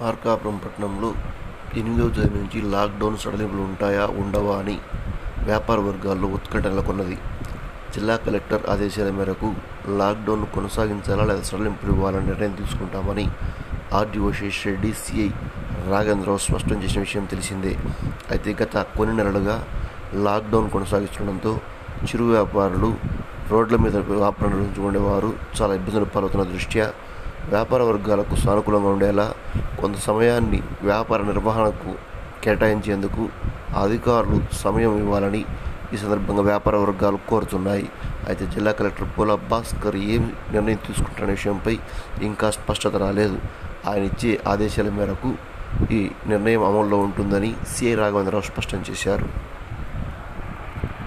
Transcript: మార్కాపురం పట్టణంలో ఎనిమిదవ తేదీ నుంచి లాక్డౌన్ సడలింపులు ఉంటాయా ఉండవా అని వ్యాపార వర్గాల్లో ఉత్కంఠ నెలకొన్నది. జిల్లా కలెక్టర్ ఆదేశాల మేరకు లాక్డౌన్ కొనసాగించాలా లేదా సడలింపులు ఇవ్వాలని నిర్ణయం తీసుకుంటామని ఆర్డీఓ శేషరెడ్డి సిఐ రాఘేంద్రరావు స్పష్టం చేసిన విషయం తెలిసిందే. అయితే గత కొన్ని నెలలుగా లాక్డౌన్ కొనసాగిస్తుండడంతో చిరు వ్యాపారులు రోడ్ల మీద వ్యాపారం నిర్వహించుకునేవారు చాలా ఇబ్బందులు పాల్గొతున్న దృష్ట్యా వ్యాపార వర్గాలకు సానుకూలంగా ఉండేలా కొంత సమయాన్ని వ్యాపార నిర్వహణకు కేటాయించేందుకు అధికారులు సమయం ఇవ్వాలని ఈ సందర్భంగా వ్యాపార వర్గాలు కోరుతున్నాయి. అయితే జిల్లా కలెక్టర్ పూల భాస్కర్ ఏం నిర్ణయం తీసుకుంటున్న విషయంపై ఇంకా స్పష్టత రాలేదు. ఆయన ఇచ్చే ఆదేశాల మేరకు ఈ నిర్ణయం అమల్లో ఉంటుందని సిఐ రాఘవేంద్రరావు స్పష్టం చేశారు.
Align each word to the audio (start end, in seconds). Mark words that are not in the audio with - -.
మార్కాపురం 0.00 0.56
పట్టణంలో 0.64 1.08
ఎనిమిదవ 1.78 2.08
తేదీ 2.16 2.34
నుంచి 2.40 2.58
లాక్డౌన్ 2.74 3.16
సడలింపులు 3.22 3.62
ఉంటాయా 3.68 4.04
ఉండవా 4.20 4.54
అని 4.62 4.76
వ్యాపార 5.48 5.78
వర్గాల్లో 5.86 6.28
ఉత్కంఠ 6.36 6.64
నెలకొన్నది. 6.66 7.16
జిల్లా 7.94 8.14
కలెక్టర్ 8.24 8.64
ఆదేశాల 8.72 9.10
మేరకు 9.18 9.48
లాక్డౌన్ 10.00 10.44
కొనసాగించాలా 10.56 11.24
లేదా 11.24 11.44
సడలింపులు 11.50 11.92
ఇవ్వాలని 11.92 12.26
నిర్ణయం 12.26 12.54
తీసుకుంటామని 12.60 13.24
ఆర్డీఓ 13.98 14.30
శేషరెడ్డి 14.40 14.92
సిఐ 15.02 15.28
రాఘేంద్రరావు 15.90 16.42
స్పష్టం 16.46 16.76
చేసిన 16.82 17.00
విషయం 17.06 17.24
తెలిసిందే. 17.24 17.72
అయితే 18.30 18.56
గత 18.62 18.86
కొన్ని 18.96 19.14
నెలలుగా 19.16 19.56
లాక్డౌన్ 20.26 20.70
కొనసాగిస్తుండడంతో 20.76 21.52
చిరు 22.08 22.24
వ్యాపారులు 22.36 22.90
రోడ్ల 23.50 23.76
మీద 23.84 23.96
వ్యాపారం 23.96 24.50
నిర్వహించుకునేవారు 24.54 25.30
చాలా 25.58 25.72
ఇబ్బందులు 25.78 26.08
పాల్గొతున్న 26.14 26.44
దృష్ట్యా 26.54 26.86
వ్యాపార 27.46 27.82
వర్గాలకు 27.82 28.36
సానుకూలంగా 28.36 28.88
ఉండేలా 28.88 29.34
కొంత 29.80 29.96
సమయాన్ని 29.96 30.62
వ్యాపార 30.82 31.22
నిర్వహణకు 31.22 31.94
కేటాయించేందుకు 32.44 33.28
అధికారులు 33.76 34.40
సమయం 34.52 34.98
ఇవ్వాలని 34.98 35.44
ఈ 35.94 35.96
సందర్భంగా 35.96 36.42
వ్యాపార 36.42 36.76
వర్గాలు 36.76 37.18
కోరుతున్నాయి. 37.28 37.88
అయితే 38.28 38.46
జిల్లా 38.46 38.72
కలెక్టర్ 38.72 39.08
పూల 39.18 39.34
భాస్కర్ 39.34 39.96
ఏం 39.96 40.32
నిర్ణయం 40.52 40.78
తీసుకుంటున్న 40.86 41.30
విషయంపై 41.30 41.78
ఇంకా 42.22 42.50
స్పష్టత 42.50 42.96
రాలేదు. 42.96 43.38
ఆయన 43.88 44.02
ఇచ్చే 44.02 44.40
ఆదేశాల 44.46 44.90
మేరకు 44.90 45.34
ఈ 45.92 46.10
నిర్ణయం 46.26 46.64
అమల్లో 46.64 46.98
ఉంటుందని 46.98 47.54
సిఐ 47.76 47.94
రాఘవేంద్రరావు 47.94 48.42
స్పష్టం 48.42 48.84
చేశారు. 48.90 49.57